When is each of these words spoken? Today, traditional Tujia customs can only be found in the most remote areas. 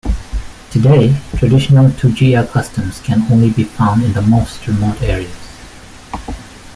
Today, 0.71 1.15
traditional 1.37 1.91
Tujia 1.91 2.49
customs 2.49 2.99
can 3.01 3.21
only 3.31 3.51
be 3.51 3.63
found 3.65 4.01
in 4.03 4.13
the 4.13 4.23
most 4.23 4.65
remote 4.65 4.99
areas. 5.03 5.53